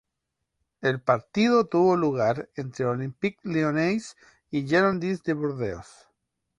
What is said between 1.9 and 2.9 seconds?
lugar entre